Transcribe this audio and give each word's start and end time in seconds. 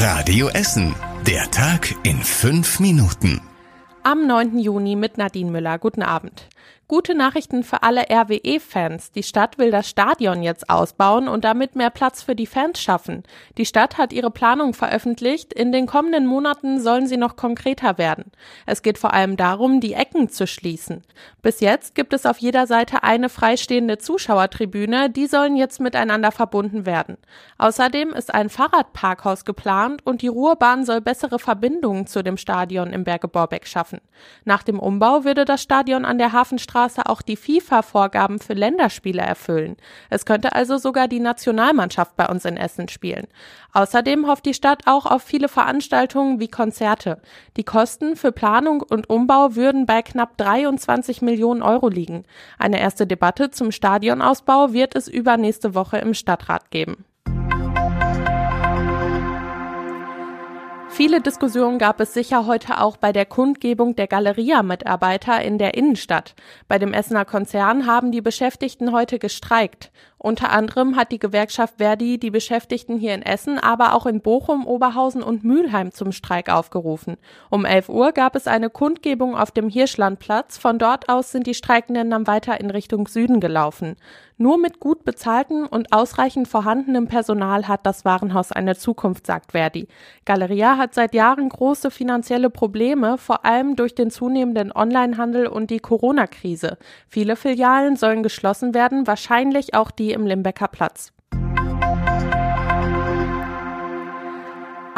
Radio 0.00 0.46
Essen. 0.50 0.94
Der 1.26 1.50
Tag 1.50 1.92
in 2.04 2.18
fünf 2.18 2.78
Minuten. 2.78 3.40
Am 4.04 4.28
9. 4.28 4.56
Juni 4.60 4.94
mit 4.94 5.18
Nadine 5.18 5.50
Müller. 5.50 5.76
Guten 5.80 6.04
Abend. 6.04 6.48
Gute 6.90 7.14
Nachrichten 7.14 7.64
für 7.64 7.82
alle 7.82 8.06
RWE-Fans. 8.10 9.12
Die 9.12 9.22
Stadt 9.22 9.58
will 9.58 9.70
das 9.70 9.90
Stadion 9.90 10.42
jetzt 10.42 10.70
ausbauen 10.70 11.28
und 11.28 11.44
damit 11.44 11.76
mehr 11.76 11.90
Platz 11.90 12.22
für 12.22 12.34
die 12.34 12.46
Fans 12.46 12.80
schaffen. 12.80 13.24
Die 13.58 13.66
Stadt 13.66 13.98
hat 13.98 14.10
ihre 14.10 14.30
Planung 14.30 14.72
veröffentlicht. 14.72 15.52
In 15.52 15.70
den 15.70 15.84
kommenden 15.86 16.24
Monaten 16.24 16.80
sollen 16.80 17.06
sie 17.06 17.18
noch 17.18 17.36
konkreter 17.36 17.98
werden. 17.98 18.32
Es 18.64 18.80
geht 18.80 18.96
vor 18.96 19.12
allem 19.12 19.36
darum, 19.36 19.80
die 19.80 19.92
Ecken 19.92 20.30
zu 20.30 20.46
schließen. 20.46 21.02
Bis 21.42 21.60
jetzt 21.60 21.94
gibt 21.94 22.14
es 22.14 22.24
auf 22.24 22.38
jeder 22.38 22.66
Seite 22.66 23.02
eine 23.02 23.28
freistehende 23.28 23.98
Zuschauertribüne. 23.98 25.10
Die 25.10 25.26
sollen 25.26 25.56
jetzt 25.56 25.80
miteinander 25.80 26.32
verbunden 26.32 26.86
werden. 26.86 27.18
Außerdem 27.58 28.14
ist 28.14 28.32
ein 28.32 28.48
Fahrradparkhaus 28.48 29.44
geplant 29.44 30.06
und 30.06 30.22
die 30.22 30.28
Ruhrbahn 30.28 30.86
soll 30.86 31.02
bessere 31.02 31.38
Verbindungen 31.38 32.06
zu 32.06 32.22
dem 32.22 32.38
Stadion 32.38 32.94
im 32.94 33.04
Berge 33.04 33.28
Borbeck 33.28 33.66
schaffen. 33.66 34.00
Nach 34.46 34.62
dem 34.62 34.78
Umbau 34.78 35.24
würde 35.24 35.44
das 35.44 35.62
Stadion 35.62 36.06
an 36.06 36.16
der 36.16 36.32
Hafenstraße 36.48 36.78
Straße 36.78 37.06
auch 37.06 37.20
die 37.20 37.36
FIFA-Vorgaben 37.36 38.38
für 38.38 38.54
Länderspiele 38.54 39.20
erfüllen. 39.20 39.76
Es 40.08 40.24
könnte 40.24 40.54
also 40.54 40.78
sogar 40.78 41.06
die 41.06 41.20
Nationalmannschaft 41.20 42.16
bei 42.16 42.26
uns 42.26 42.44
in 42.44 42.56
Essen 42.56 42.88
spielen. 42.88 43.26
Außerdem 43.72 44.26
hofft 44.26 44.46
die 44.46 44.54
Stadt 44.54 44.82
auch 44.86 45.04
auf 45.04 45.22
viele 45.22 45.48
Veranstaltungen 45.48 46.40
wie 46.40 46.48
Konzerte. 46.48 47.20
Die 47.56 47.64
Kosten 47.64 48.16
für 48.16 48.32
Planung 48.32 48.80
und 48.82 49.10
Umbau 49.10 49.56
würden 49.56 49.84
bei 49.84 50.00
knapp 50.02 50.38
23 50.38 51.20
Millionen 51.20 51.62
Euro 51.62 51.88
liegen. 51.88 52.24
Eine 52.58 52.80
erste 52.80 53.06
Debatte 53.06 53.50
zum 53.50 53.70
Stadionausbau 53.70 54.72
wird 54.72 54.96
es 54.96 55.08
übernächste 55.08 55.74
Woche 55.74 55.98
im 55.98 56.14
Stadtrat 56.14 56.70
geben. 56.70 57.04
Viele 60.98 61.20
Diskussionen 61.20 61.78
gab 61.78 62.00
es 62.00 62.12
sicher 62.12 62.44
heute 62.46 62.80
auch 62.80 62.96
bei 62.96 63.12
der 63.12 63.24
Kundgebung 63.24 63.94
der 63.94 64.08
Galeria-Mitarbeiter 64.08 65.40
in 65.42 65.56
der 65.56 65.74
Innenstadt. 65.74 66.34
Bei 66.66 66.80
dem 66.80 66.92
Essener 66.92 67.24
Konzern 67.24 67.86
haben 67.86 68.10
die 68.10 68.20
Beschäftigten 68.20 68.90
heute 68.90 69.20
gestreikt. 69.20 69.92
Unter 70.18 70.50
anderem 70.50 70.96
hat 70.96 71.12
die 71.12 71.20
Gewerkschaft 71.20 71.74
Verdi 71.78 72.18
die 72.18 72.32
Beschäftigten 72.32 72.98
hier 72.98 73.14
in 73.14 73.22
Essen, 73.22 73.60
aber 73.60 73.94
auch 73.94 74.06
in 74.06 74.20
Bochum, 74.20 74.66
Oberhausen 74.66 75.22
und 75.22 75.44
Mülheim 75.44 75.92
zum 75.92 76.10
Streik 76.10 76.50
aufgerufen. 76.50 77.16
Um 77.48 77.64
11 77.64 77.88
Uhr 77.88 78.10
gab 78.10 78.34
es 78.34 78.48
eine 78.48 78.68
Kundgebung 78.68 79.36
auf 79.36 79.52
dem 79.52 79.68
Hirschlandplatz. 79.68 80.58
Von 80.58 80.80
dort 80.80 81.08
aus 81.08 81.30
sind 81.30 81.46
die 81.46 81.54
Streikenden 81.54 82.10
dann 82.10 82.26
weiter 82.26 82.58
in 82.58 82.70
Richtung 82.70 83.06
Süden 83.06 83.38
gelaufen. 83.38 83.94
Nur 84.40 84.56
mit 84.56 84.78
gut 84.78 85.04
bezahltem 85.04 85.66
und 85.66 85.92
ausreichend 85.92 86.46
vorhandenem 86.46 87.08
Personal 87.08 87.66
hat 87.66 87.84
das 87.84 88.04
Warenhaus 88.04 88.52
eine 88.52 88.76
Zukunft, 88.76 89.26
sagt 89.26 89.50
Verdi. 89.50 89.88
Galeria 90.24 90.76
hat 90.76 90.94
seit 90.94 91.12
Jahren 91.12 91.48
große 91.48 91.90
finanzielle 91.90 92.48
Probleme, 92.48 93.18
vor 93.18 93.44
allem 93.44 93.74
durch 93.74 93.96
den 93.96 94.12
zunehmenden 94.12 94.70
Onlinehandel 94.72 95.48
und 95.48 95.70
die 95.70 95.80
Corona-Krise. 95.80 96.78
Viele 97.08 97.34
Filialen 97.34 97.96
sollen 97.96 98.22
geschlossen 98.22 98.74
werden, 98.74 99.08
wahrscheinlich 99.08 99.74
auch 99.74 99.90
die 99.90 100.12
im 100.12 100.24
Limbecker 100.24 100.68
Platz. 100.68 101.12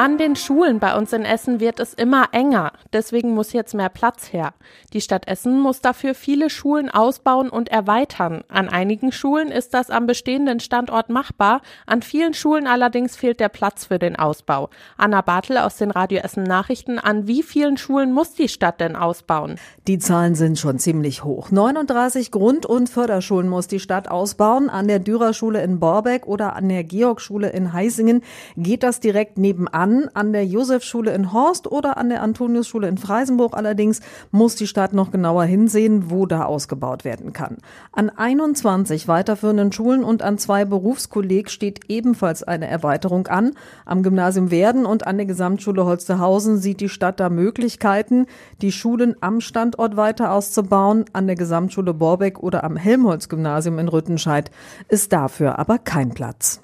An 0.01 0.17
den 0.17 0.34
Schulen 0.34 0.79
bei 0.79 0.97
uns 0.97 1.12
in 1.12 1.27
Essen 1.27 1.61
wird 1.61 1.79
es 1.79 1.93
immer 1.93 2.29
enger. 2.33 2.73
Deswegen 2.91 3.34
muss 3.34 3.53
jetzt 3.53 3.75
mehr 3.75 3.91
Platz 3.91 4.33
her. 4.33 4.55
Die 4.95 5.03
Stadt 5.03 5.29
Essen 5.29 5.61
muss 5.61 5.83
dafür 5.83 6.15
viele 6.15 6.48
Schulen 6.48 6.89
ausbauen 6.89 7.51
und 7.51 7.69
erweitern. 7.69 8.43
An 8.48 8.71
einigen 8.71 9.12
Schulen 9.12 9.48
ist 9.48 9.75
das 9.75 9.91
am 9.91 10.06
bestehenden 10.06 10.59
Standort 10.59 11.11
machbar. 11.11 11.61
An 11.84 12.01
vielen 12.01 12.33
Schulen 12.33 12.67
allerdings 12.67 13.15
fehlt 13.15 13.41
der 13.41 13.51
Platz 13.51 13.84
für 13.84 13.98
den 13.98 14.17
Ausbau. 14.17 14.71
Anna 14.97 15.21
Bartel 15.21 15.59
aus 15.59 15.77
den 15.77 15.91
Radio 15.91 16.21
Essen 16.21 16.45
Nachrichten. 16.45 16.98
An 16.98 17.27
wie 17.27 17.43
vielen 17.43 17.77
Schulen 17.77 18.15
muss 18.15 18.33
die 18.33 18.48
Stadt 18.48 18.81
denn 18.81 18.97
ausbauen? 18.97 19.56
Die 19.87 19.98
Zahlen 19.98 20.34
sind 20.34 20.59
schon 20.59 20.78
ziemlich 20.78 21.25
hoch. 21.25 21.51
39 21.51 22.31
Grund- 22.31 22.65
und 22.65 22.89
Förderschulen 22.89 23.50
muss 23.50 23.69
die 23.69 23.81
Stadt 23.81 24.10
ausbauen. 24.10 24.71
An 24.71 24.89
der 24.89 25.00
Dürerschule 25.00 25.62
in 25.62 25.78
Borbeck 25.78 26.27
oder 26.27 26.56
an 26.56 26.71
der 26.71 26.84
Georgschule 26.84 27.50
in 27.50 27.75
Heisingen 27.75 28.22
geht 28.56 28.83
das 28.83 29.00
direkt 29.00 29.37
nebenan 29.37 29.90
an. 29.91 30.09
An 30.15 30.33
der 30.33 30.47
Josefschule 30.47 31.12
in 31.12 31.33
Horst 31.33 31.71
oder 31.71 31.97
an 31.97 32.09
der 32.09 32.23
Antoniusschule 32.23 32.89
in 32.89 32.99
Freisenburg 32.99 33.56
allerdings 33.56 34.01
muss 34.31 34.55
die 34.55 34.67
Stadt 34.67 34.93
noch 34.93 35.11
genauer 35.11 35.45
hinsehen, 35.45 36.11
wo 36.11 36.27
da 36.27 36.45
ausgebaut 36.45 37.05
werden 37.05 37.33
kann. 37.33 37.59
An 37.93 38.11
21 38.11 39.09
weiterführenden 39.09 39.73
Schulen 39.73 40.05
und 40.05 40.23
an 40.23 40.39
zwei 40.39 40.65
Berufskolleg 40.65 41.51
steht 41.51 41.81
ebenfalls 41.89 42.43
eine 42.43 42.69
Erweiterung 42.69 43.27
an. 43.27 43.53
Am 43.84 44.03
Gymnasium 44.03 44.51
Werden 44.51 44.87
und 44.87 45.06
an 45.06 45.17
der 45.17 45.27
Gesamtschule 45.27 45.84
Holstehausen 45.84 46.59
sieht 46.59 46.81
die 46.81 46.89
Stadt 46.89 47.21
da 47.21 47.28
Möglichkeiten, 47.28 48.27
die 48.62 48.72
Schulen 48.72 49.17
am 49.21 49.41
Standort 49.41 49.97
weiter 49.97 50.33
auszubauen. 50.33 51.05
An 51.12 51.27
der 51.27 51.37
Gesamtschule 51.37 51.95
Borbeck 51.95 52.41
oder 52.41 52.65
am 52.65 52.77
Helmholtz-Gymnasium 52.77 53.78
in 53.78 53.89
Rüttenscheid 53.89 54.51
ist 54.89 55.12
dafür 55.12 55.59
aber 55.59 55.78
kein 55.78 56.11
Platz. 56.11 56.61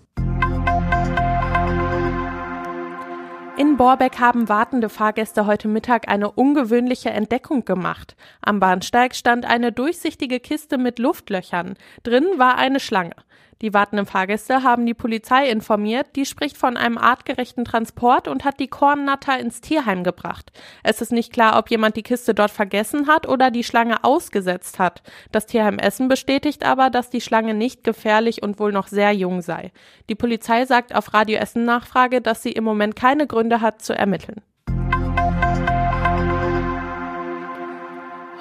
In 3.58 3.78
Borbeck 3.78 4.18
haben 4.18 4.50
wartende 4.50 4.90
Fahrgäste 4.90 5.46
heute 5.46 5.66
Mittag 5.66 6.08
eine 6.08 6.30
ungewöhnliche 6.30 7.08
Entdeckung 7.08 7.64
gemacht. 7.64 8.14
Am 8.42 8.60
Bahnsteig 8.60 9.14
stand 9.14 9.46
eine 9.46 9.72
durchsichtige 9.72 10.40
Kiste 10.40 10.76
mit 10.76 10.98
Luftlöchern. 10.98 11.74
Drin 12.02 12.26
war 12.36 12.58
eine 12.58 12.80
Schlange. 12.80 13.14
Die 13.62 13.72
wartenden 13.72 14.04
Fahrgäste 14.04 14.62
haben 14.62 14.84
die 14.84 14.92
Polizei 14.92 15.48
informiert, 15.48 16.08
die 16.14 16.26
spricht 16.26 16.58
von 16.58 16.76
einem 16.76 16.98
artgerechten 16.98 17.64
Transport 17.64 18.28
und 18.28 18.44
hat 18.44 18.60
die 18.60 18.68
Kornnatter 18.68 19.38
ins 19.38 19.62
Tierheim 19.62 20.04
gebracht. 20.04 20.52
Es 20.82 21.00
ist 21.00 21.10
nicht 21.10 21.32
klar, 21.32 21.58
ob 21.58 21.70
jemand 21.70 21.96
die 21.96 22.02
Kiste 22.02 22.34
dort 22.34 22.50
vergessen 22.50 23.08
hat 23.08 23.26
oder 23.26 23.50
die 23.50 23.64
Schlange 23.64 24.04
ausgesetzt 24.04 24.78
hat. 24.78 25.02
Das 25.32 25.46
Tierheim 25.46 25.78
Essen 25.78 26.08
bestätigt 26.08 26.66
aber, 26.66 26.90
dass 26.90 27.08
die 27.08 27.22
Schlange 27.22 27.54
nicht 27.54 27.82
gefährlich 27.82 28.42
und 28.42 28.58
wohl 28.58 28.72
noch 28.72 28.88
sehr 28.88 29.12
jung 29.12 29.40
sei. 29.40 29.72
Die 30.10 30.14
Polizei 30.14 30.66
sagt 30.66 30.94
auf 30.94 31.14
Radio 31.14 31.38
Essen 31.38 31.64
Nachfrage, 31.64 32.20
dass 32.20 32.42
sie 32.42 32.52
im 32.52 32.64
Moment 32.64 32.94
keine 32.94 33.26
Gründe 33.26 33.62
hat 33.62 33.80
zu 33.80 33.94
ermitteln. 33.94 34.42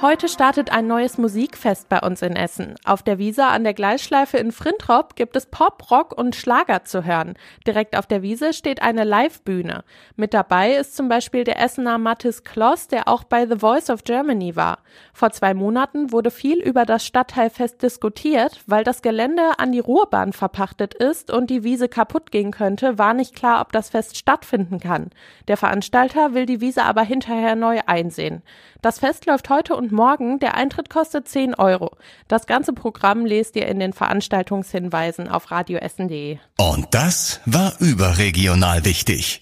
Heute 0.01 0.27
startet 0.27 0.73
ein 0.73 0.87
neues 0.87 1.17
Musikfest 1.17 1.87
bei 1.87 2.01
uns 2.01 2.21
in 2.21 2.35
Essen. 2.35 2.75
Auf 2.83 3.01
der 3.01 3.17
Wiese 3.17 3.45
an 3.45 3.63
der 3.63 3.73
Gleisschleife 3.73 4.37
in 4.37 4.51
Frintrop 4.51 5.15
gibt 5.15 5.37
es 5.37 5.45
Pop, 5.45 5.89
Rock 5.89 6.17
und 6.17 6.35
Schlager 6.35 6.83
zu 6.83 7.05
hören. 7.05 7.35
Direkt 7.65 7.97
auf 7.97 8.05
der 8.05 8.21
Wiese 8.21 8.51
steht 8.51 8.81
eine 8.81 9.05
Live-Bühne. 9.05 9.85
Mit 10.17 10.33
dabei 10.33 10.75
ist 10.75 10.97
zum 10.97 11.07
Beispiel 11.07 11.45
der 11.45 11.61
Essener 11.61 11.97
Mathis 11.97 12.43
Kloss, 12.43 12.89
der 12.89 13.07
auch 13.07 13.23
bei 13.23 13.47
The 13.47 13.59
Voice 13.59 13.89
of 13.89 14.03
Germany 14.03 14.57
war. 14.57 14.79
Vor 15.13 15.31
zwei 15.31 15.53
Monaten 15.53 16.11
wurde 16.11 16.29
viel 16.29 16.59
über 16.59 16.85
das 16.85 17.05
Stadtteilfest 17.05 17.81
diskutiert. 17.81 18.63
Weil 18.67 18.83
das 18.83 19.01
Gelände 19.01 19.59
an 19.59 19.71
die 19.71 19.79
Ruhrbahn 19.79 20.33
verpachtet 20.33 20.93
ist 20.93 21.31
und 21.31 21.49
die 21.49 21.63
Wiese 21.63 21.87
kaputt 21.87 22.31
gehen 22.31 22.51
könnte, 22.51 22.97
war 22.97 23.13
nicht 23.13 23.33
klar, 23.33 23.61
ob 23.61 23.71
das 23.71 23.91
Fest 23.91 24.17
stattfinden 24.17 24.81
kann. 24.81 25.11
Der 25.47 25.55
Veranstalter 25.55 26.33
will 26.33 26.45
die 26.45 26.59
Wiese 26.59 26.83
aber 26.83 27.03
hinterher 27.03 27.55
neu 27.55 27.79
einsehen. 27.85 28.43
Das 28.81 28.99
Fest 28.99 29.25
läuft 29.25 29.49
heute 29.49 29.75
und 29.75 29.91
morgen. 29.95 30.39
Der 30.39 30.55
Eintritt 30.55 30.89
kostet 30.89 31.27
10 31.27 31.55
Euro. 31.55 31.91
Das 32.27 32.45
ganze 32.45 32.73
Programm 32.73 33.25
lest 33.25 33.55
ihr 33.55 33.67
in 33.67 33.79
den 33.79 33.93
Veranstaltungshinweisen 33.93 35.27
auf 35.27 35.49
radioessen.de. 35.49 36.37
Und 36.59 36.93
das 36.93 37.41
war 37.45 37.73
überregional 37.79 38.85
wichtig. 38.85 39.41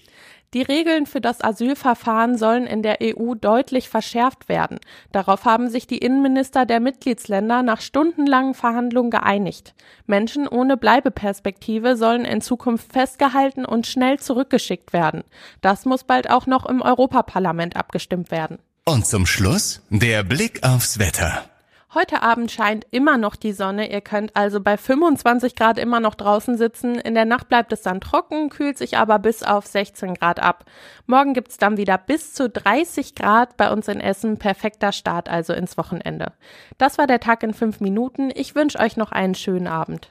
Die 0.54 0.62
Regeln 0.62 1.06
für 1.06 1.20
das 1.20 1.42
Asylverfahren 1.42 2.38
sollen 2.38 2.68
in 2.68 2.82
der 2.82 2.98
EU 3.02 3.34
deutlich 3.34 3.88
verschärft 3.88 4.48
werden. 4.48 4.78
Darauf 5.10 5.44
haben 5.44 5.68
sich 5.68 5.88
die 5.88 5.98
Innenminister 5.98 6.64
der 6.64 6.78
Mitgliedsländer 6.78 7.64
nach 7.64 7.80
stundenlangen 7.80 8.54
Verhandlungen 8.54 9.10
geeinigt. 9.10 9.74
Menschen 10.06 10.46
ohne 10.46 10.76
Bleibeperspektive 10.76 11.96
sollen 11.96 12.24
in 12.24 12.40
Zukunft 12.40 12.92
festgehalten 12.92 13.64
und 13.64 13.88
schnell 13.88 14.20
zurückgeschickt 14.20 14.92
werden. 14.92 15.24
Das 15.60 15.86
muss 15.86 16.04
bald 16.04 16.30
auch 16.30 16.46
noch 16.46 16.66
im 16.66 16.82
Europaparlament 16.82 17.74
abgestimmt 17.74 18.30
werden. 18.30 18.58
Und 18.86 19.06
zum 19.06 19.24
Schluss 19.24 19.80
der 19.88 20.22
Blick 20.24 20.62
aufs 20.62 20.98
Wetter. 20.98 21.46
Heute 21.94 22.22
Abend 22.22 22.52
scheint 22.52 22.86
immer 22.90 23.16
noch 23.16 23.34
die 23.34 23.54
Sonne. 23.54 23.90
Ihr 23.90 24.02
könnt 24.02 24.36
also 24.36 24.60
bei 24.60 24.76
25 24.76 25.56
Grad 25.56 25.78
immer 25.78 26.00
noch 26.00 26.14
draußen 26.14 26.58
sitzen. 26.58 26.96
In 26.96 27.14
der 27.14 27.24
Nacht 27.24 27.48
bleibt 27.48 27.72
es 27.72 27.80
dann 27.80 28.02
trocken, 28.02 28.50
kühlt 28.50 28.76
sich 28.76 28.98
aber 28.98 29.18
bis 29.18 29.42
auf 29.42 29.64
16 29.64 30.12
Grad 30.12 30.38
ab. 30.38 30.66
Morgen 31.06 31.32
gibt's 31.32 31.56
dann 31.56 31.78
wieder 31.78 31.96
bis 31.96 32.34
zu 32.34 32.50
30 32.50 33.14
Grad 33.14 33.56
bei 33.56 33.72
uns 33.72 33.88
in 33.88 34.00
Essen. 34.00 34.36
Perfekter 34.36 34.92
Start 34.92 35.30
also 35.30 35.54
ins 35.54 35.78
Wochenende. 35.78 36.34
Das 36.76 36.98
war 36.98 37.06
der 37.06 37.20
Tag 37.20 37.42
in 37.42 37.54
fünf 37.54 37.80
Minuten. 37.80 38.30
Ich 38.34 38.54
wünsche 38.54 38.80
euch 38.80 38.98
noch 38.98 39.12
einen 39.12 39.34
schönen 39.34 39.66
Abend. 39.66 40.10